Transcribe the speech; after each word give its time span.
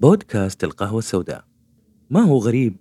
بودكاست 0.00 0.64
القهوة 0.64 0.98
السوداء. 0.98 1.44
ما 2.10 2.20
هو 2.20 2.38
غريب 2.38 2.76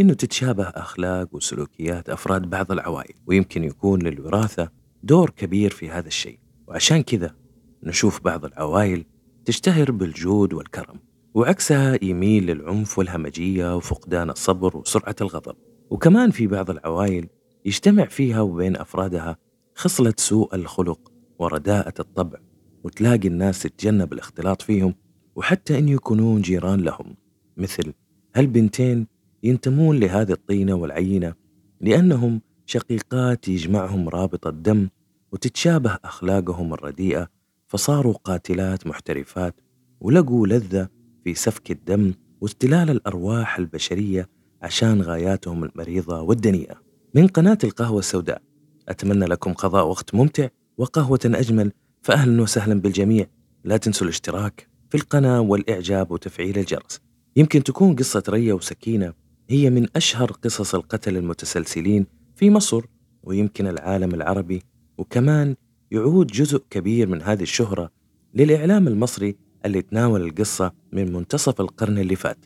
إنه 0.00 0.12
تتشابه 0.12 0.64
أخلاق 0.64 1.34
وسلوكيات 1.34 2.08
أفراد 2.08 2.50
بعض 2.50 2.72
العوائل 2.72 3.14
ويمكن 3.26 3.64
يكون 3.64 4.02
للوراثة 4.02 4.70
دور 5.02 5.30
كبير 5.30 5.70
في 5.70 5.90
هذا 5.90 6.08
الشيء. 6.08 6.38
وعشان 6.68 7.02
كذا 7.02 7.34
نشوف 7.82 8.20
بعض 8.20 8.44
العوائل 8.44 9.04
تشتهر 9.44 9.90
بالجود 9.90 10.52
والكرم 10.52 11.00
وعكسها 11.34 12.04
يميل 12.04 12.46
للعنف 12.46 12.98
والهمجية 12.98 13.76
وفقدان 13.76 14.30
الصبر 14.30 14.76
وسرعة 14.76 15.16
الغضب. 15.20 15.56
وكمان 15.90 16.30
في 16.30 16.46
بعض 16.46 16.70
العوائل 16.70 17.28
يجتمع 17.64 18.04
فيها 18.04 18.40
وبين 18.40 18.76
أفرادها 18.76 19.36
خصلة 19.74 20.14
سوء 20.16 20.54
الخلق 20.54 21.12
ورداءة 21.38 21.94
الطبع 22.00 22.38
وتلاقي 22.84 23.28
الناس 23.28 23.62
تتجنب 23.62 24.12
الاختلاط 24.12 24.62
فيهم 24.62 24.94
وحتى 25.36 25.78
أن 25.78 25.88
يكونون 25.88 26.40
جيران 26.40 26.80
لهم. 26.80 27.16
مثل 27.56 27.92
هالبنتين 28.36 29.06
ينتمون 29.42 30.00
لهذه 30.00 30.32
الطينة 30.32 30.74
والعينة 30.74 31.34
لأنهم 31.80 32.40
شقيقات 32.66 33.48
يجمعهم 33.48 34.08
رابط 34.08 34.46
الدم 34.46 34.88
وتتشابه 35.32 35.98
أخلاقهم 36.04 36.74
الرديئة 36.74 37.28
فصاروا 37.68 38.14
قاتلات 38.24 38.86
محترفات 38.86 39.60
ولقوا 40.00 40.46
لذة 40.46 40.88
في 41.24 41.34
سفك 41.34 41.70
الدم 41.70 42.12
واستلال 42.40 42.90
الأرواح 42.90 43.58
البشرية 43.58 44.28
عشان 44.62 45.02
غاياتهم 45.02 45.64
المريضة 45.64 46.20
والدنيئة. 46.20 46.82
من 47.14 47.26
قناة 47.26 47.58
القهوة 47.64 47.98
السوداء 47.98 48.42
أتمنى 48.88 49.24
لكم 49.24 49.52
قضاء 49.52 49.86
وقت 49.86 50.14
ممتع 50.14 50.48
وقهوة 50.78 51.20
أجمل 51.24 51.72
فأهلا 52.02 52.42
وسهلا 52.42 52.80
بالجميع. 52.80 53.26
لا 53.64 53.76
تنسوا 53.76 54.04
الاشتراك. 54.06 54.69
في 54.90 54.96
القناة 54.96 55.40
والإعجاب 55.40 56.10
وتفعيل 56.10 56.58
الجرس. 56.58 57.00
يمكن 57.36 57.62
تكون 57.62 57.96
قصة 57.96 58.22
ريا 58.28 58.54
وسكينة 58.54 59.12
هي 59.50 59.70
من 59.70 59.86
أشهر 59.96 60.32
قصص 60.32 60.74
القتل 60.74 61.16
المتسلسلين 61.16 62.06
في 62.36 62.50
مصر 62.50 62.84
ويمكن 63.22 63.66
العالم 63.66 64.14
العربي 64.14 64.62
وكمان 64.98 65.56
يعود 65.90 66.26
جزء 66.26 66.62
كبير 66.70 67.08
من 67.08 67.22
هذه 67.22 67.42
الشهرة 67.42 67.90
للإعلام 68.34 68.88
المصري 68.88 69.36
اللي 69.64 69.82
تناول 69.82 70.22
القصة 70.22 70.72
من 70.92 71.12
منتصف 71.12 71.60
القرن 71.60 71.98
اللي 71.98 72.16
فات. 72.16 72.38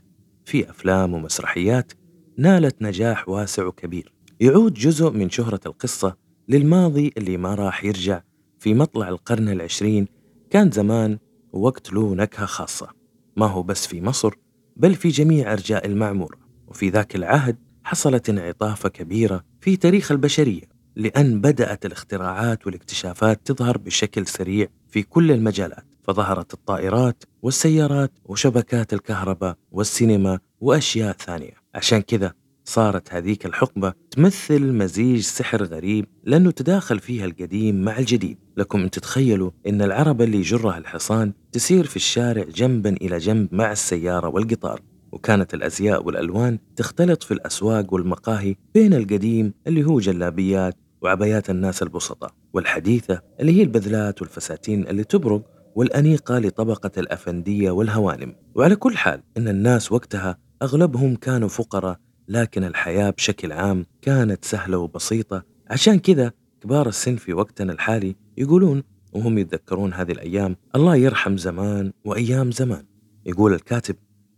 في 0.45 0.70
أفلام 0.70 1.15
ومسرحيات 1.15 1.92
نالت 2.39 2.83
نجاح 2.83 3.28
واسع 3.28 3.67
وكبير. 3.67 4.12
يعود 4.41 4.75
جزء 4.75 5.11
من 5.11 5.31
شهرة 5.31 5.61
القصة 5.67 6.17
للماضي 6.48 7.12
اللي 7.19 7.37
ما 7.37 7.55
راح 7.55 7.84
يرجع 7.84 8.22
في 8.59 8.75
مطلع 8.75 9.09
القرن 9.09 9.48
العشرين. 9.48 10.06
كان 10.50 10.70
زمان 10.70 11.19
وقت 11.58 11.92
له 11.92 12.14
نكهة 12.14 12.47
خاصة. 12.47 12.88
ما 13.36 13.47
هو 13.47 13.62
بس 13.62 13.86
في 13.86 14.00
مصر 14.00 14.34
بل 14.77 14.94
في 14.94 15.08
جميع 15.08 15.52
أرجاء 15.52 15.86
المعمورة 15.86 16.38
وفي 16.66 16.88
ذاك 16.88 17.16
العهد 17.16 17.56
حصلت 17.84 18.28
انعطافة 18.28 18.88
كبيرة 18.88 19.44
في 19.60 19.77
تاريخ 19.77 20.12
البشرية 20.12 20.62
لأن 20.97 21.41
بدأت 21.41 21.86
الاختراعات 21.86 22.66
والاكتشافات 22.66 23.41
تظهر 23.44 23.78
بشكل 23.78 24.27
سريع 24.27 24.69
في 24.88 25.02
كل 25.02 25.32
المجالات. 25.32 25.84
فظهرت 26.02 26.55
الطائرات 26.55 27.25
والسيارات 27.42 28.12
وشبكات 28.25 28.92
الكهرباء 28.92 29.56
والسينما 29.72 30.38
وأشياء 30.60 31.12
ثانية. 31.12 31.55
عشان 31.75 32.00
كذا 32.02 32.32
صارت 32.65 33.15
هذيك 33.15 33.47
الحقبة 33.47 33.93
تمثل 34.11 34.73
مزيج 34.73 35.20
سحر 35.20 35.65
غريب 35.65 36.07
لأنه 36.25 36.51
تداخل 36.51 36.98
فيها 36.98 37.25
القديم 37.25 37.84
مع 37.84 37.98
الجديد. 37.98 38.39
لكم 38.56 38.81
أن 38.81 38.91
تتخيلوا 38.91 39.51
أن 39.67 39.83
العربة 39.83 40.25
اللي 40.25 40.39
يجرها 40.39 40.79
الحصان 40.79 41.33
تسير 41.53 41.84
في 41.84 41.97
الشارع 41.97 42.45
جنبا 42.45 42.91
إلى 42.91 43.19
جنب 43.19 43.48
مع 43.55 43.73
السيارة 43.73 44.29
والقطار 44.29 44.81
وكانت 45.12 45.55
الأزياء 45.55 46.06
والألوان 46.06 46.59
تختلط 46.77 47.23
في 47.23 47.34
الأسواق 47.34 47.95
والمقاهي 47.95 48.55
بين 48.75 48.95
القديم 48.95 49.55
اللي 49.67 49.84
هو 49.84 50.01
جلابيات 50.01 50.75
وعبايات 51.03 51.50
الناس 51.50 51.83
البسطاء 51.83 52.31
والحديثة 52.53 53.21
اللي 53.41 53.53
هي 53.59 53.62
البذلات 53.62 54.22
والفساتين 54.22 54.88
اللي 54.88 55.05
تبرق 55.05 55.43
والأنيقة 55.75 56.38
لطبقة 56.38 56.91
الأفندية 56.99 57.71
والهوانم. 57.71 58.37
وعلى 58.55 58.77
كل 58.77 58.97
حال 58.97 59.22
إن 59.37 59.49
الناس 59.49 59.93
وقتها 59.93 60.38
أغلبهم 60.62 61.17
كانوا 61.17 61.49
فقراء 61.49 61.99
لكن 62.29 62.65
الحياة 62.65 63.11
بشكل 63.11 63.53
عام 63.53 63.87
كانت 64.03 64.45
سهلة 64.45 64.79
وبسيطة. 64.79 65.45
عشان 65.71 65.99
كذا 65.99 66.33
كبار 66.61 66.89
السن 66.89 67.17
في 67.17 67.33
وقتنا 67.33 67.73
الحالي 67.73 68.17
يقولون 68.37 68.83
وهم 69.12 69.39
يتذكرون 69.39 69.93
هذه 69.93 70.12
الأيام 70.12 70.57
الله 70.75 70.97
يرحم 70.97 71.37
زمان 71.37 71.93
وأيام 72.05 72.51
زمان. 72.51 72.85
يقول 73.27 73.55
الكاتب 73.55 73.97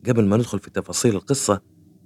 قبل 0.09 0.25
ما 0.25 0.37
ندخل 0.37 0.59
في 0.59 0.71
تفاصيل 0.71 1.15
القصة 1.15 1.61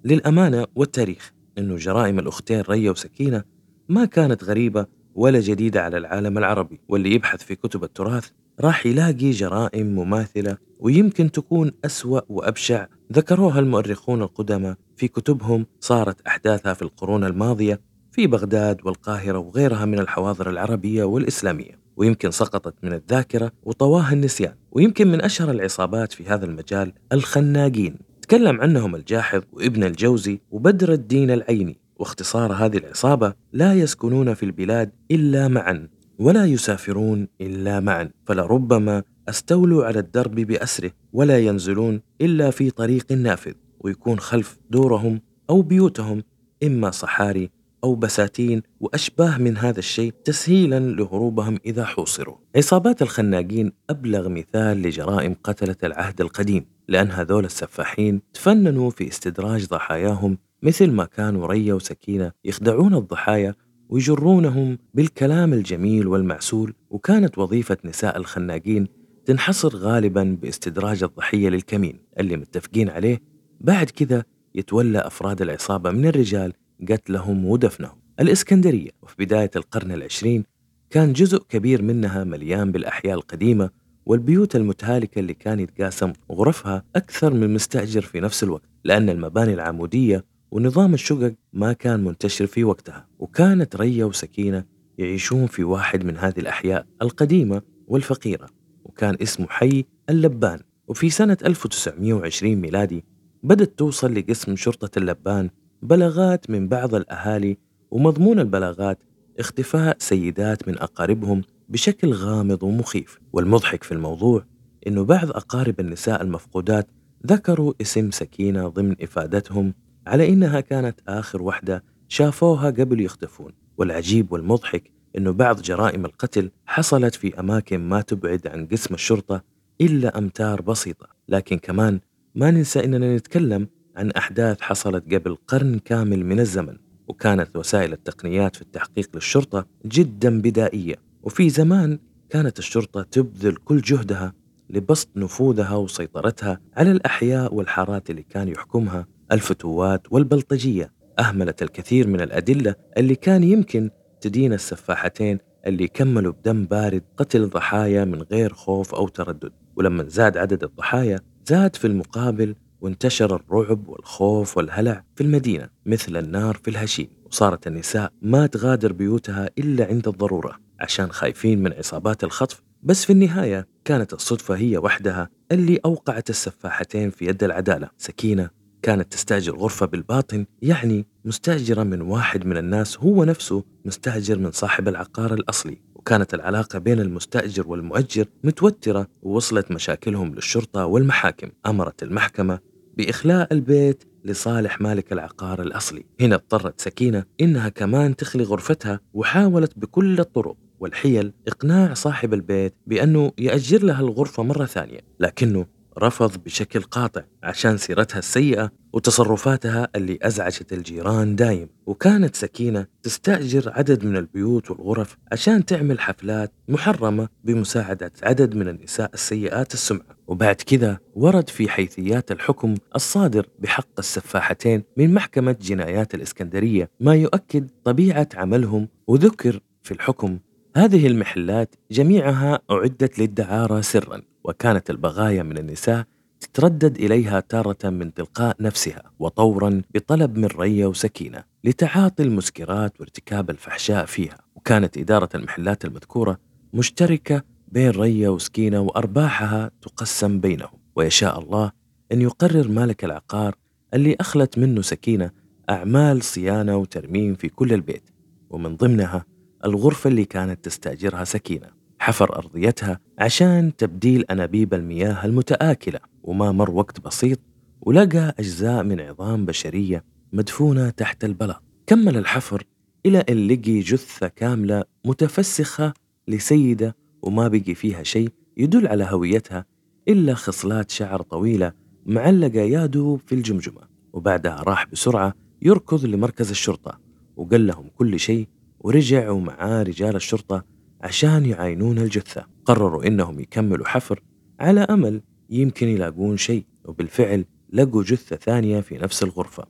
للأمانة 0.05 0.67
والتاريخ 0.75 1.33
أنه 1.59 1.77
جرائم 1.77 2.19
الأختين 2.19 2.61
ريا 2.61 2.91
وسكينة 2.91 3.43
ما 3.89 4.05
كانت 4.05 4.45
غريبة 4.45 4.87
ولا 5.15 5.41
جديدة 5.41 5.83
على 5.85 5.97
العالم 5.97 6.39
العربي 6.39 6.81
واللي 6.89 7.15
يبحث 7.15 7.43
في 7.43 7.55
كتب 7.55 7.85
التراث 7.85 8.31
راح 8.61 8.87
يلاقي 8.87 9.31
جرائم 9.31 9.87
مماثلة 9.87 10.57
ويمكن 10.81 11.31
تكون 11.31 11.73
أسوأ 11.85 12.21
وأبشع. 12.29 12.87
ذكروها 13.13 13.61
المؤرخون 13.61 14.23
القدماء 14.23 14.77
في 14.97 15.09
كتبهم 15.09 15.67
صارت 15.81 16.21
أحداثها 16.27 16.75
في 16.75 16.83
القرون 16.83 17.25
الماضية 17.25 17.81
في 18.13 18.27
بغداد 18.27 18.81
والقاهرة 18.85 19.39
وغيرها 19.39 19.85
من 19.85 19.99
الحواضر 19.99 20.51
العربية 20.51 21.05
والإسلامية. 21.05 21.81
ويمكن 21.97 22.31
سقطت 22.31 22.75
من 22.83 22.93
الذاكرة 22.93 23.53
وطواها 23.63 24.13
النسيان. 24.13 24.55
ويمكن 24.73 25.09
من 25.09 25.23
أشهر 25.23 25.51
العصابات 25.51 26.13
في 26.13 26.27
هذا 26.27 26.45
المجال 26.45 26.93
الخناقين. 27.13 27.99
تكلم 28.23 28.61
عنهم 28.61 28.95
الجاحظ 28.95 29.43
وابن 29.53 29.85
الجوزي 29.85 30.41
وبدر 30.51 30.93
الدين 30.93 31.31
العيني. 31.31 31.81
واختصار 31.97 32.53
هذه 32.53 32.77
العصابة 32.77 33.35
لا 33.53 33.75
يسكنون 33.75 34.35
في 34.35 34.43
البلاد 34.43 34.91
إلا 35.11 35.49
معا. 35.49 35.89
ولا 36.21 36.47
يسافرون 36.47 37.29
إلا 37.41 37.81
معا 37.81 38.11
فلربما 38.27 39.03
أستولوا 39.29 39.85
على 39.85 39.99
الدرب 39.99 40.35
بأسره 40.35 40.91
ولا 41.13 41.39
ينزلون 41.39 42.01
إلا 42.21 42.51
في 42.51 42.71
طريق 42.71 43.13
نافذ 43.13 43.53
ويكون 43.81 44.21
خلف 44.21 44.59
دورهم 44.71 45.21
أو 45.51 45.63
بيوتهم 45.63 46.23
إما 46.65 46.91
صحاري 46.91 47.51
أو 47.85 47.95
بساتين 47.95 48.63
وأشباه 48.81 49.39
من 49.39 49.57
هذا 49.57 49.79
الشيء 49.79 50.15
تسهيلا 50.25 50.81
لهروبهم 50.81 51.59
إذا 51.67 51.85
حوصروا. 51.85 52.37
عصابات 52.57 53.03
الخناقين 53.03 53.73
أبلغ 53.91 54.29
مثال 54.29 54.83
لجرائم 54.83 55.37
قتلة 55.45 55.77
العهد 55.85 56.21
القديم 56.21 56.67
لأن 56.89 57.11
هذول 57.11 57.45
السفاحين 57.45 58.23
تفننوا 58.35 58.91
في 58.91 59.09
استدراج 59.09 59.67
ضحاياهم 59.67 60.39
مثل 60.63 60.91
ما 60.91 61.05
كانوا 61.05 61.47
ريا 61.47 61.75
وسكينة 61.75 62.33
يخدعون 62.45 62.95
الضحايا 62.95 63.55
ويجرونهم 63.91 64.79
بالكلام 64.95 65.53
الجميل 65.53 66.07
والمعسول. 66.07 66.75
وكانت 66.91 67.39
وظيفة 67.39 67.77
نساء 67.85 68.17
الخناقين 68.17 68.87
تنحصر 69.25 69.77
غالبا 69.77 70.39
باستدراج 70.43 71.03
الضحية 71.03 71.49
للكمين 71.49 72.01
اللي 72.19 72.37
متفقين 72.37 72.89
عليه. 72.89 73.21
بعد 73.61 73.91
كذا 73.91 74.25
يتولى 74.55 74.99
أفراد 74.99 75.43
العصابة 75.43 75.91
من 75.91 76.07
الرجال 76.07 76.53
قتلهم 76.91 77.45
ودفنهم. 77.45 78.01
الإسكندرية 78.21 78.91
وفي 79.03 79.15
بداية 79.19 79.51
القرن 79.57 79.93
العشرين 79.93 80.45
كان 80.91 81.13
جزء 81.13 81.43
كبير 81.49 81.83
منها 81.83 82.25
مليان 82.25 82.73
بالأحياء 82.73 83.15
القديمة 83.15 83.71
والبيوت 84.07 84.57
المتهالكة 84.57 85.19
اللي 85.19 85.35
كان 85.35 85.61
يتقاسم 85.61 86.13
غرفها 86.33 86.85
أكثر 86.97 87.35
من 87.35 87.55
مستأجر 87.55 88.01
في 88.01 88.21
نفس 88.21 88.43
الوقت 88.43 88.69
لأن 88.85 89.11
المباني 89.11 89.55
العمودية 89.55 90.25
ونظام 90.51 90.95
الشقق 90.95 91.35
ما 91.53 91.73
كان 91.73 92.05
منتشر 92.05 92.47
في 92.47 92.65
وقتها 92.65 93.07
وكانت 93.19 93.77
ريا 93.77 94.05
وسكينة 94.05 94.65
يعيشون 94.99 95.47
في 95.47 95.65
واحد 95.65 96.05
من 96.05 96.17
هذه 96.17 96.39
الأحياء 96.39 96.87
القديمة 97.03 97.63
والفقيرة 97.87 98.47
وكان 98.85 99.17
اسمه 99.23 99.47
حي 99.49 99.85
اللبان. 100.11 100.61
وفي 100.89 101.11
سنة 101.11 101.37
1920 101.45 102.55
ميلادي 102.55 103.05
بدت 103.43 103.79
توصل 103.79 104.15
لقسم 104.15 104.57
شرطة 104.57 104.99
اللبان 104.99 105.51
بلاغات 105.83 106.51
من 106.51 106.69
بعض 106.69 106.95
الأهالي 106.95 107.57
ومضمون 107.91 108.41
البلاغات 108.41 109.03
اختفاء 109.39 109.97
سيدات 109.99 110.69
من 110.69 110.79
أقاربهم 110.79 111.43
بشكل 111.69 112.13
غامض 112.13 112.63
ومخيف. 112.63 113.19
والمضحك 113.33 113.85
في 113.85 113.93
الموضوع 113.93 114.45
أنه 114.87 115.05
بعض 115.05 115.31
أقارب 115.31 115.81
النساء 115.81 116.23
المفقودات 116.23 116.91
ذكروا 117.27 117.73
اسم 117.81 118.11
سكينة 118.11 118.69
ضمن 118.69 118.97
إفادتهم 119.03 119.75
على 120.11 120.29
إنها 120.29 120.61
كانت 120.61 121.01
آخر 121.09 121.43
وحدة 121.43 121.85
شافوها 122.09 122.71
قبل 122.71 123.01
يختفون. 123.01 123.53
والعجيب 123.79 124.33
والمضحك 124.33 124.91
أنه 125.19 125.31
بعض 125.31 125.63
جرائم 125.63 126.05
القتل 126.05 126.51
حصلت 126.67 127.15
في 127.15 127.41
أماكن 127.41 127.81
ما 127.81 128.01
تبعد 128.01 128.47
عن 128.47 128.67
قسم 128.67 128.95
الشرطة 128.95 129.43
إلا 129.81 130.19
أمتار 130.19 130.63
بسيطة. 130.63 131.07
لكن 131.29 131.59
كمان 131.59 132.01
ما 132.35 132.51
ننسى 132.51 132.85
أننا 132.85 133.17
نتكلم 133.17 133.69
عن 133.97 134.11
أحداث 134.11 134.61
حصلت 134.61 135.15
قبل 135.15 135.37
قرن 135.47 135.79
كامل 135.79 136.27
من 136.27 136.41
الزمن 136.41 136.77
وكانت 137.09 137.57
وسائل 137.57 137.93
التقنيات 137.93 138.57
في 138.57 138.63
التحقيق 138.63 139.11
للشرطة 139.15 139.67
جدا 139.87 140.41
بدائية. 140.41 140.97
وفي 141.23 141.51
زمان 141.51 141.99
كانت 142.31 142.59
الشرطة 142.59 143.03
تبذل 143.03 143.57
كل 143.57 143.81
جهدها 143.81 144.33
لبسط 144.71 145.09
نفوذها 145.17 145.77
وسيطرتها 145.77 146.61
على 146.77 146.91
الأحياء 146.91 147.55
والحارات 147.55 148.11
اللي 148.11 148.23
كان 148.23 148.49
يحكمها 148.49 149.07
الفتوات 149.33 150.07
والبلطجية 150.11 150.93
أهملت 151.19 151.63
الكثير 151.63 152.07
من 152.07 152.21
الأدلة 152.21 152.75
اللي 152.97 153.15
كان 153.15 153.45
يمكن 153.45 153.91
تدين 154.21 154.53
السفاحتين 154.53 155.39
اللي 155.67 155.89
كملوا 155.89 156.33
بدم 156.33 156.65
بارد 156.65 157.03
قتل 157.17 157.49
ضحايا 157.49 158.05
من 158.05 158.23
غير 158.23 158.53
خوف 158.53 158.95
أو 158.95 159.09
تردد. 159.09 159.53
ولما 159.77 160.05
زاد 160.09 160.37
عدد 160.37 160.65
الضحايا 160.65 161.21
زاد 161.47 161.77
في 161.77 161.87
المقابل 161.87 162.55
وانتشر 162.81 163.37
الرعب 163.37 163.89
والخوف 163.89 164.57
والهلع 164.57 165.05
في 165.15 165.23
المدينة 165.23 165.69
مثل 165.87 166.17
النار 166.17 166.61
في 166.65 166.71
الهشيم. 166.71 167.09
وصارت 167.27 167.67
النساء 167.67 168.13
ما 168.23 168.47
تغادر 168.47 168.93
بيوتها 168.93 169.51
إلا 169.59 169.87
عند 169.87 170.09
الضرورة 170.09 170.57
عشان 170.81 171.13
خايفين 171.13 171.63
من 171.63 171.73
عصابات 171.73 172.25
الخطف. 172.25 172.63
بس 172.83 173.05
في 173.05 173.13
النهاية 173.13 173.69
كانت 173.85 174.13
الصدفة 174.13 174.55
هي 174.57 174.79
وحدها 174.79 175.29
اللي 175.53 175.81
أوقعت 175.85 176.31
السفاحتين 176.31 177.11
في 177.11 177.27
يد 177.27 177.45
العدالة 177.45 177.89
سكينة 177.99 178.60
كانت 178.83 179.13
تستأجر 179.13 179.57
غرفة 179.57 179.87
بالباطن 179.87 180.47
يعني 180.63 181.07
مستأجرة 181.25 181.83
من 181.83 182.01
واحد 182.01 182.47
من 182.47 182.57
الناس 182.57 182.99
هو 182.99 183.25
نفسه 183.25 183.65
مستأجر 183.85 184.39
من 184.39 184.51
صاحب 184.51 184.89
العقار 184.89 185.35
الأصلي. 185.35 185.79
وكانت 185.95 186.35
العلاقة 186.35 186.79
بين 186.79 187.01
المستأجر 187.01 187.69
والمؤجر 187.69 188.27
متوترة 188.45 189.07
ووصلت 189.23 189.71
مشاكلهم 189.71 190.35
للشرطة 190.35 190.87
والمحاكم. 190.87 191.49
أمرت 191.67 192.03
المحكمة 192.03 192.59
بإخلاء 192.97 193.53
البيت 193.53 194.05
لصالح 194.25 194.81
مالك 194.81 195.13
العقار 195.13 195.63
الأصلي. 195.63 196.05
هنا 196.21 196.35
اضطرت 196.35 196.81
سكينة 196.81 197.25
إنها 197.41 197.69
كمان 197.69 198.17
تخلي 198.17 198.45
غرفتها 198.45 199.01
وحاولت 199.15 199.79
بكل 199.79 200.21
الطرق 200.21 200.57
والحيل 200.81 201.33
إقناع 201.49 201.95
صاحب 201.95 202.35
البيت 202.35 202.75
بأنه 202.87 203.33
يأجر 203.39 203.85
لها 203.85 204.01
الغرفة 204.01 204.43
مرة 204.43 204.65
ثانية. 204.65 205.01
لكنه 205.21 205.67
رفض 205.99 206.37
بشكل 206.45 206.83
قاطع 206.83 207.23
عشان 207.43 207.77
سيرتها 207.77 208.19
السيئة 208.19 208.71
وتصرفاتها 208.93 209.89
اللي 209.97 210.19
أزعجت 210.23 210.73
الجيران 210.73 211.37
دايم. 211.37 211.69
وكانت 211.87 212.37
سكينة 212.37 212.87
تستأجر 213.03 213.73
عدد 213.75 214.05
من 214.05 214.17
البيوت 214.17 214.71
والغرف 214.71 215.17
عشان 215.33 215.65
تعمل 215.65 216.01
حفلات 216.01 216.53
محرمة 216.69 217.29
بمساعدة 217.45 218.13
عدد 218.23 218.55
من 218.55 218.69
النساء 218.69 219.11
السيئات 219.15 219.75
السمعة. 219.75 220.21
وبعد 220.27 220.55
كذا 220.55 220.99
ورد 221.15 221.49
في 221.49 221.69
حيثيات 221.69 222.33
الحكم 222.33 222.75
الصادر 222.97 223.47
بحق 223.59 223.89
السفاحتين 223.99 224.83
من 224.97 225.15
محكمة 225.15 225.57
جنايات 225.61 226.15
الإسكندرية 226.15 226.91
ما 227.01 227.15
يؤكد 227.15 227.71
طبيعة 227.85 228.29
عملهم 228.35 228.89
وذكر 229.07 229.61
في 229.83 229.91
الحكم 229.93 230.39
هذه 230.77 231.07
المحلات 231.07 231.75
جميعها 231.91 232.61
أعدت 232.71 233.19
للدعارة 233.19 233.81
سرا 233.81 234.23
وكانت 234.45 234.91
البغايا 234.91 235.43
من 235.43 235.59
النساء 235.59 236.05
تتردد 236.41 236.97
إليها 236.97 237.41
تارة 237.41 237.91
من 237.91 238.15
تلقاء 238.15 238.57
نفسها 238.61 239.03
وطورا 239.19 239.83
بطلب 239.95 240.39
من 240.39 240.45
ريا 240.45 240.87
وسكينة 240.87 241.45
لتعاطي 241.65 242.23
المسكرات 242.23 243.01
وارتكاب 243.01 243.51
الفحشاء 243.51 244.05
فيها. 244.07 244.39
وكانت 244.55 244.99
إدارة 244.99 245.29
المحلات 245.35 245.85
المذكورة 245.85 246.39
مشتركة 246.75 247.43
بين 247.69 247.91
ريا 247.91 248.29
وسكينة 248.29 248.81
وأرباحها 248.81 249.71
تقسم 249.83 250.41
بينهم. 250.41 250.79
ويشاء 250.97 251.39
الله 251.39 251.73
أن 252.13 252.21
يقرر 252.21 252.69
مالك 252.69 253.05
العقار 253.05 253.55
اللي 253.95 254.17
أخلت 254.21 254.59
منه 254.59 254.83
سكينة 254.83 255.31
أعمال 255.71 256.23
صيانة 256.23 256.77
وترميم 256.77 257.35
في 257.35 257.49
كل 257.49 257.73
البيت. 257.73 258.11
ومن 258.51 258.77
ضمنها 258.77 259.25
الغرفة 259.65 260.11
اللي 260.11 260.25
كانت 260.25 260.65
تستأجرها 260.65 261.25
سكينة. 261.25 261.67
حفر 261.99 262.37
أرضيتها 262.37 263.01
عشان 263.19 263.77
تبديل 263.77 264.25
أنابيب 264.31 264.75
المياه 264.75 265.25
المتآكلة. 265.27 265.99
وما 266.23 266.53
مر 266.53 266.71
وقت 266.71 267.01
بسيط 267.01 267.39
ولقى 267.81 268.35
أجزاء 268.39 268.83
من 268.83 269.01
عظام 269.01 269.47
بشرية 269.47 270.05
مدفونة 270.33 270.91
تحت 270.91 271.25
البلاط. 271.25 271.63
كمل 271.87 272.17
الحفر 272.17 272.65
إلى 273.07 273.19
أن 273.19 273.47
لقي 273.47 273.81
جثة 273.81 274.29
كاملة 274.29 274.85
متفسخة 275.05 275.95
لسيدة 276.29 276.97
وما 277.23 277.49
بقي 277.49 277.75
فيها 277.75 278.03
شيء 278.03 278.29
يدل 278.57 278.87
على 278.87 279.05
هويتها 279.11 279.65
إلا 280.09 280.35
خصلات 280.35 280.91
شعر 280.91 281.23
طويلة 281.23 281.73
معلقة 282.07 282.61
يادو 282.61 283.17
في 283.17 283.35
الجمجمة. 283.35 283.81
وبعدها 284.13 284.63
راح 284.63 284.87
بسرعة 284.93 285.35
يركض 285.63 286.05
لمركز 286.05 286.51
الشرطة 286.51 287.01
وقال 287.37 287.67
لهم 287.67 287.89
كل 287.97 288.21
شيء 288.21 288.49
ورجع 288.81 289.31
ومعاه 289.31 289.83
رجال 289.83 290.17
الشرطة 290.17 290.65
عشان 291.01 291.47
يعاينون 291.47 291.99
الجثة. 291.99 292.47
قرروا 292.65 293.07
إنهم 293.07 293.41
يكملوا 293.41 293.87
حفر 293.87 294.23
على 294.61 294.81
أمل 294.81 295.23
يمكن 295.51 295.89
يلاقون 295.89 296.37
شيء 296.37 296.65
وبالفعل 296.85 297.45
لقوا 297.73 298.03
جثة 298.03 298.37
ثانية 298.37 298.81
في 298.81 298.99
نفس 298.99 299.23
الغرفة 299.23 299.65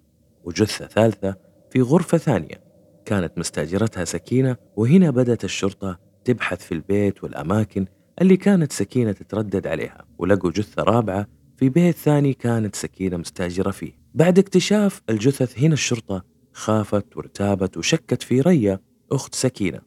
وجثة 0.45 0.87
ثالثة 0.87 1.37
في 1.71 1.81
غرفة 1.81 2.19
ثانية. 2.19 2.71
كانت 3.05 3.39
مستاجرتها 3.39 4.05
سكينة 4.05 4.57
وهنا 4.77 5.11
بدأت 5.11 5.45
الشرطة 5.45 5.99
تبحث 6.25 6.65
في 6.65 6.73
البيت 6.73 7.25
والأماكن 7.25 7.87
اللي 8.21 8.37
كانت 8.37 8.73
سكينة 8.73 9.13
تتردد 9.13 9.67
عليها 9.67 10.05
ولقوا 10.19 10.51
جثة 10.51 10.83
رابعة 10.83 11.27
في 11.57 11.69
بيت 11.69 11.97
ثاني 11.97 12.35
كانت 12.35 12.77
سكينة 12.77 13.17
مستاجرة 13.17 13.71
فيه. 13.71 13.93
بعد 14.15 14.39
اكتشاف 14.39 15.03
الجثث 15.11 15.59
هنا 15.59 15.75
الشرطة 15.75 16.25
خافت 16.53 17.17
وارتابت 17.17 17.77
وشكت 17.77 18.23
في 18.23 18.41
ريا 18.41 18.81
أخت 19.13 19.35
سكينة 19.35 19.81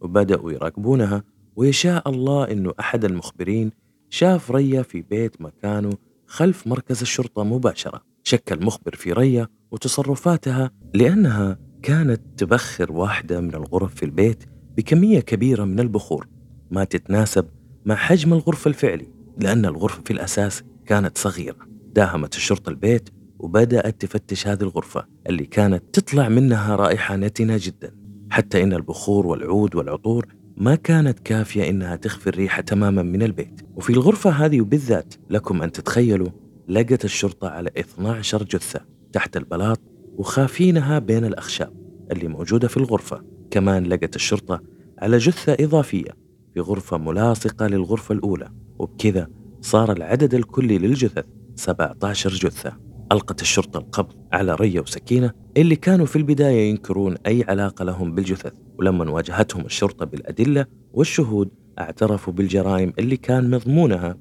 وبدأوا 0.00 0.52
يراقبونها 0.52 1.22
ويشاء 1.56 2.08
الله 2.08 2.50
أنه 2.50 2.72
أحد 2.80 3.04
المخبرين 3.04 3.70
شاف 4.10 4.50
ريا 4.50 4.82
في 4.82 5.02
بيت 5.02 5.42
مكانه 5.42 5.92
خلف 6.26 6.66
مركز 6.66 7.00
الشرطة 7.00 7.44
مباشرة. 7.44 8.02
شك 8.24 8.52
المخبر 8.52 8.94
في 8.94 9.12
ريا 9.12 9.48
وتصرفاتها 9.70 10.70
لأنها 10.94 11.58
كانت 11.82 12.20
تبخر 12.36 12.92
واحدة 12.92 13.40
من 13.40 13.54
الغرف 13.54 13.94
في 13.94 14.04
البيت 14.04 14.44
بكمية 14.76 15.20
كبيرة 15.20 15.64
من 15.64 15.80
البخور. 15.80 16.28
ما 16.70 16.84
تتناسب 16.84 17.46
مع 17.84 17.94
حجم 17.94 18.32
الغرفة 18.32 18.68
الفعلي 18.68 19.08
لأن 19.38 19.66
الغرفة 19.66 20.02
في 20.02 20.12
الأساس 20.12 20.62
كانت 20.86 21.18
صغيرة. 21.18 21.68
داهمت 21.94 22.36
الشرطة 22.36 22.70
البيت 22.70 23.08
وبدأت 23.38 24.00
تفتش 24.00 24.46
هذه 24.46 24.62
الغرفة 24.62 25.06
اللي 25.26 25.46
كانت 25.46 25.82
تطلع 25.92 26.28
منها 26.28 26.76
رائحة 26.76 27.16
نتنة 27.16 27.58
جدا. 27.60 27.99
حتى 28.30 28.62
إن 28.62 28.72
البخور 28.72 29.26
والعود 29.26 29.74
والعطور 29.74 30.26
ما 30.56 30.74
كانت 30.74 31.18
كافية 31.18 31.70
إنها 31.70 31.96
تخفي 31.96 32.26
الريحة 32.26 32.62
تماما 32.62 33.02
من 33.02 33.22
البيت. 33.22 33.60
وفي 33.76 33.90
الغرفة 33.90 34.30
هذه 34.30 34.60
وبالذات 34.60 35.14
لكم 35.30 35.62
أن 35.62 35.72
تتخيلوا 35.72 36.28
لقت 36.68 37.04
الشرطة 37.04 37.48
على 37.48 37.70
12 37.78 38.42
جثة 38.42 38.80
تحت 39.12 39.36
البلاط 39.36 39.80
وخافينها 40.16 40.98
بين 40.98 41.24
الأخشاب 41.24 41.72
اللي 42.12 42.28
موجودة 42.28 42.68
في 42.68 42.76
الغرفة. 42.76 43.24
كمان 43.50 43.86
لقت 43.86 44.16
الشرطة 44.16 44.62
على 44.98 45.18
جثة 45.18 45.56
إضافية 45.60 46.10
في 46.54 46.60
غرفة 46.60 46.98
ملاصقة 46.98 47.66
للغرفة 47.66 48.12
الأولى. 48.12 48.48
وبكذا 48.78 49.28
صار 49.60 49.92
العدد 49.92 50.34
الكلي 50.34 50.78
للجثث 50.78 51.24
17 51.54 52.30
جثة. 52.30 52.89
ألقت 53.12 53.42
الشرطة 53.42 53.78
القبض 53.78 54.12
على 54.32 54.54
ريا 54.54 54.80
وسكينة 54.80 55.32
اللي 55.56 55.76
كانوا 55.76 56.06
في 56.06 56.16
البداية 56.16 56.70
ينكرون 56.70 57.16
أي 57.26 57.44
علاقة 57.48 57.84
لهم 57.84 58.14
بالجثث 58.14 58.52
ولما 58.78 59.10
واجهتهم 59.10 59.64
الشرطة 59.64 60.06
بالأدلة 60.06 60.66
والشهود 60.92 61.48
اعترفوا 61.78 62.32
بالجرائم 62.32 62.92
اللي 62.98 63.16
كان 63.16 63.50
مضمونها 63.50 64.16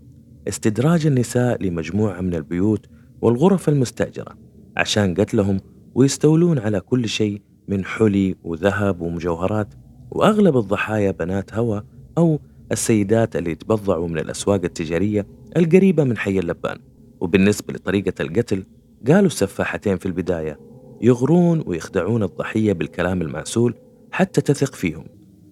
استدراج 0.47 1.05
النساء 1.05 1.63
لمجموعة 1.63 2.21
من 2.21 2.35
البيوت 2.35 2.85
والغرف 3.21 3.69
المستأجرة 3.69 4.37
عشان 4.77 5.13
قتلهم 5.13 5.59
ويستولون 5.95 6.59
على 6.59 6.79
كل 6.79 7.09
شيء 7.09 7.41
من 7.67 7.85
حلي 7.85 8.35
وذهب 8.43 9.01
ومجوهرات 9.01 9.73
وأغلب 10.11 10.57
الضحايا 10.57 11.11
بنات 11.11 11.53
هوى 11.53 11.83
أو 12.17 12.39
السيدات 12.71 13.35
اللي 13.35 13.55
تبضعوا 13.55 14.07
من 14.07 14.19
الأسواق 14.19 14.61
التجارية 14.63 15.27
القريبة 15.57 16.03
من 16.03 16.17
حي 16.17 16.39
اللبان. 16.39 16.77
وبالنسبة 17.21 17.73
لطريقة 17.73 18.13
القتل 18.21 18.63
قالوا 19.07 19.27
السفاحتين 19.27 19.97
في 19.97 20.05
البداية 20.05 20.59
يغرون 21.01 21.63
ويخدعون 21.65 22.23
الضحية 22.23 22.73
بالكلام 22.73 23.21
المعسول 23.21 23.75
حتى 24.11 24.41
تثق 24.41 24.75
فيهم 24.75 25.05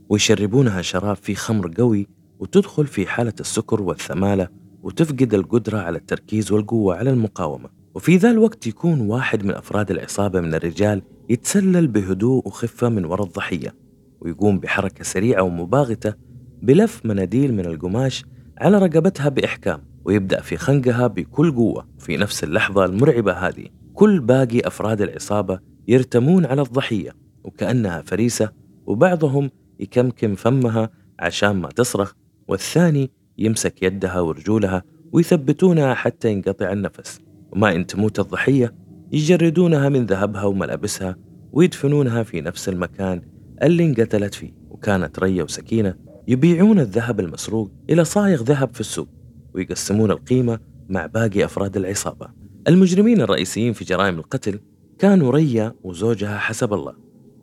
ويشربونها 0.10 0.82
شراب 0.82 1.16
فيه 1.16 1.36
خمر 1.36 1.72
قوي 1.77 2.08
وتدخل 2.39 2.88
في 2.88 3.08
حالة 3.08 3.34
السكر 3.39 3.82
والثمالة 3.82 4.48
وتفقد 4.84 5.34
القدرة 5.34 5.77
على 5.77 5.98
التركيز 5.98 6.51
والقوة 6.51 6.96
على 6.96 7.10
المقاومة. 7.10 7.70
وفي 7.96 8.18
ذا 8.18 8.32
الوقت 8.32 8.68
يكون 8.68 9.01
واحد 9.01 9.46
من 9.46 9.51
أفراد 9.51 9.92
العصابة 9.92 10.42
من 10.42 10.54
الرجال 10.54 11.01
يتسلل 11.30 11.88
بهدوء 11.88 12.48
وخفة 12.48 12.89
من 12.89 13.06
وراء 13.06 13.27
الضحية 13.27 13.75
ويقوم 14.22 14.60
بحركة 14.60 15.04
سريعة 15.04 15.42
ومباغتة 15.42 16.13
بلف 16.62 17.01
مناديل 17.06 17.54
من 17.54 17.66
القماش 17.66 18.25
على 18.58 18.77
رقبتها 18.77 19.30
بإحكام. 19.30 19.82
ويبدأ 20.07 20.41
في 20.41 20.57
خنقها 20.57 21.07
بكل 21.07 21.51
قوة 21.51 21.87
في 21.99 22.17
نفس 22.17 22.43
اللحظة 22.43 22.85
المرعبة 22.85 23.31
هذه. 23.31 23.67
كل 23.93 24.19
باقي 24.19 24.59
أفراد 24.59 25.01
العصابة 25.01 25.59
يرتمون 25.87 26.45
على 26.45 26.61
الضحية 26.61 27.11
وكأنها 27.43 28.01
فريسة 28.01 28.51
وبعضهم 28.85 29.49
يكمكم 29.79 30.35
فمها 30.35 30.89
عشان 31.19 31.51
ما 31.51 31.69
تصرخ 31.69 32.13
والثاني 32.47 33.11
يمسك 33.37 33.83
يدها 33.83 34.19
ورجولها 34.19 34.83
ويثبتونها 35.11 35.93
حتى 35.93 36.31
ينقطع 36.31 36.71
النفس. 36.71 37.19
وما 37.51 37.75
إن 37.75 37.87
تموت 37.87 38.19
الضحية 38.19 38.75
يجردونها 39.11 39.89
من 39.89 40.05
ذهبها 40.05 40.43
وملابسها 40.43 41.15
ويدفنونها 41.51 42.23
في 42.23 42.41
نفس 42.41 42.69
المكان 42.69 43.21
اللي 43.63 43.85
انقتلت 43.85 44.33
فيه. 44.33 44.51
وكانت 44.69 45.19
ريا 45.19 45.43
وسكينة 45.43 45.95
يبيعون 46.27 46.79
الذهب 46.79 47.19
المسروق 47.19 47.71
إلى 47.89 48.03
صايغ 48.03 48.43
ذهب 48.43 48.73
في 48.73 48.79
السوق. 48.79 49.16
ويقسمون 49.54 50.12
القيمة 50.12 50.60
مع 50.89 51.06
باقي 51.06 51.46
أفراد 51.46 51.77
العصابة. 51.77 52.27
المجرمين 52.68 53.22
الرئيسيين 53.22 53.74
في 53.74 53.86
جرائم 53.86 54.20
القتل 54.20 54.60
كانوا 55.00 55.32
ريا 55.32 55.74
وزوجها 55.84 56.38
حسب 56.38 56.74
الله 56.74 56.94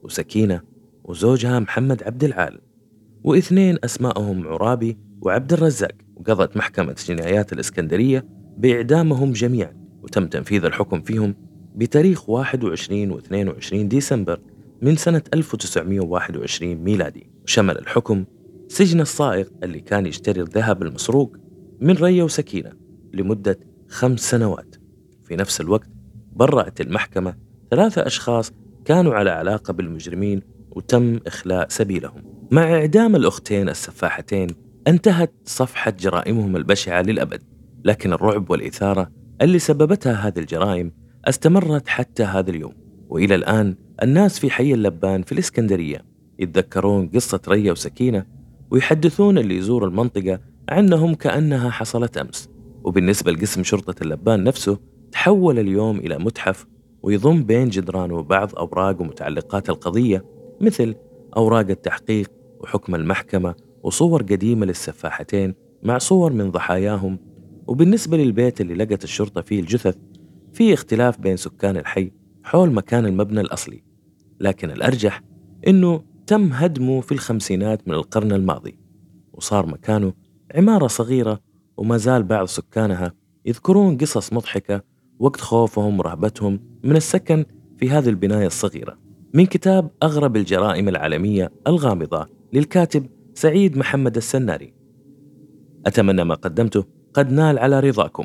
وسكينة 0.03 0.61
وزوجها 1.05 1.59
محمد 1.59 2.03
عبد 2.03 2.25
العال 2.25 2.61
واثنين 3.25 3.79
أسماءهم 3.85 4.49
عرابي 4.49 4.99
وعبد 5.21 5.53
الرزاق. 5.53 5.93
وقضت 6.17 6.57
محكمة 6.57 6.97
جنايات 7.09 7.53
الإسكندرية 7.53 8.27
بإعدامهم 8.59 9.33
جميعا 9.33 9.73
وتم 10.03 10.27
تنفيذ 10.27 10.65
الحكم 10.65 11.03
فيهم 11.03 11.35
بتاريخ 11.75 12.31
21 12.31 13.11
و 13.11 13.19
22 13.19 13.89
ديسمبر 13.89 14.41
من 14.83 14.97
سنة 14.97 15.23
1921 15.35 16.75
ميلادي. 16.75 17.31
وشمل 17.45 17.79
الحكم 17.79 18.25
سجن 18.69 19.01
الصائغ 19.01 19.47
اللي 19.63 19.81
كان 19.81 20.07
يشتري 20.07 20.41
الذهب 20.41 20.83
المسروق 20.83 21.37
من 21.81 21.95
ريا 21.95 22.25
وسكينة 22.25 22.73
لمدة 23.13 23.59
خمس 23.89 24.31
سنوات. 24.31 24.77
في 25.23 25.37
نفس 25.37 25.61
الوقت 25.61 25.89
برأت 26.33 26.81
المحكمة 26.81 27.35
ثلاثة 27.71 28.07
أشخاص 28.07 28.53
كانوا 28.85 29.15
على 29.15 29.31
علاقة 29.31 29.73
بالمجرمين 29.73 30.43
وتم 30.71 31.21
إخلاء 31.27 31.69
سبيلهم. 31.69 32.23
مع 32.51 32.63
إعدام 32.75 33.17
الأختين 33.17 33.69
السفاحتين 33.69 34.49
انتهت 34.89 35.33
صفحة 35.45 35.91
جرائمهم 35.91 36.57
البشعة 36.57 37.03
للأبد. 37.03 37.43
لكن 37.85 38.13
الرعب 38.13 38.51
والإثارة 38.51 39.11
اللي 39.43 39.59
سببتها 39.59 40.15
هذه 40.15 40.39
الجرائم 40.39 40.93
استمرت 41.25 41.89
حتى 41.89 42.23
هذا 42.23 42.51
اليوم. 42.51 42.73
وإلى 43.09 43.35
الآن 43.35 43.77
الناس 44.03 44.39
في 44.39 44.51
حي 44.51 44.75
اللبان 44.75 45.23
في 45.23 45.33
الإسكندرية 45.33 46.05
يتذكرون 46.39 47.09
قصة 47.09 47.41
ريا 47.49 47.73
وسكينة 47.73 48.27
ويحدثون 48.71 49.39
اللي 49.39 49.57
يزور 49.57 49.85
المنطقة 49.85 50.41
عنهم 50.69 51.15
كأنها 51.15 51.71
حصلت 51.71 52.17
أمس. 52.19 52.49
وبالنسبة 52.85 53.33
لقسم 53.33 53.65
شرطة 53.65 54.03
اللبان 54.03 54.45
نفسه 54.45 54.79
تحول 55.13 55.59
اليوم 55.59 55.99
إلى 55.99 56.19
متحف 56.19 56.67
ويضم 57.03 57.43
بين 57.43 57.69
جدرانه 57.69 58.23
بعض 58.23 58.57
أوراق 58.57 59.01
ومتعلقات 59.01 59.71
القضية 59.71 60.25
مثل 60.61 60.95
أوراق 61.37 61.67
التحقيق 61.71 62.31
وحكم 62.61 62.95
المحكمة 62.95 63.55
وصور 63.83 64.23
قديمة 64.23 64.67
للسفاحتين 64.67 65.55
مع 65.83 65.99
صور 65.99 66.33
من 66.33 66.51
ضحاياهم. 66.51 67.19
وبالنسبة 67.67 68.17
للبيت 68.17 68.61
اللي 68.61 68.75
لقت 68.75 69.05
الشرطة 69.05 69.41
فيه 69.41 69.61
الجثث 69.61 69.97
في 70.53 70.75
اختلاف 70.75 71.21
بين 71.21 71.37
سكان 71.37 71.77
الحي 71.77 72.11
حول 72.45 72.73
مكان 72.73 73.07
المبنى 73.07 73.41
الأصلي. 73.41 73.83
لكن 74.41 74.71
الأرجح 74.71 75.23
إنه 75.67 76.03
تم 76.27 76.53
هدمه 76.53 77.01
في 77.01 77.13
الخمسينات 77.13 77.89
من 77.89 77.95
القرن 77.95 78.33
الماضي 78.33 78.79
وصار 79.33 79.67
مكانه 79.67 80.13
عمارة 80.55 80.87
صغيرة 80.87 81.41
وما 81.77 81.97
زال 81.97 82.23
بعض 82.23 82.47
سكانها 82.47 83.13
يذكرون 83.47 83.99
قصص 83.99 84.33
مضحكة 84.33 84.83
وقت 85.19 85.41
خوفهم 85.41 85.99
ورهبتهم 85.99 86.61
من 86.85 86.97
السكن 86.97 87.45
في 87.79 87.91
هذه 87.91 88.09
البناية 88.09 88.47
الصغيرة. 88.47 88.99
من 89.35 89.47
كتاب 89.47 89.91
أغرب 90.03 90.37
الجرائم 90.37 90.89
العالمية 90.89 91.53
الغامضة 91.67 92.29
للكاتب 92.53 93.07
سعيد 93.35 93.77
محمد 93.79 94.17
السناري. 94.17 94.75
أتمنى 95.87 96.25
ما 96.25 96.35
قدمته 96.35 96.85
قد 97.15 97.33
نال 97.33 97.59
على 97.59 97.81
رضاكم 97.81 98.25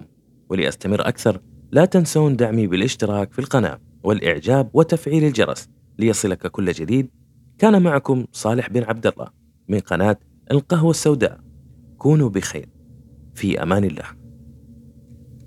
ولأستمر 0.49 1.07
أكثر 1.07 1.41
لا 1.71 1.85
تنسون 1.85 2.35
دعمي 2.35 2.67
بالاشتراك 2.67 3.33
في 3.33 3.39
القناة 3.39 3.79
والإعجاب 4.03 4.69
وتفعيل 4.73 5.23
الجرس 5.23 5.69
ليصلك 5.99 6.47
كل 6.47 6.71
جديد. 6.71 7.09
كان 7.57 7.81
معكم 7.81 8.25
صالح 8.31 8.69
بن 8.69 8.83
عبد 8.83 9.07
الله 9.07 9.27
من 9.67 9.79
قناة 9.79 10.17
القهوة 10.51 10.91
السوداء. 10.91 11.48
كونوا 11.99 12.29
بخير. 12.29 12.69
في 13.35 13.63
أمان 13.63 13.83
الله. 13.83 14.18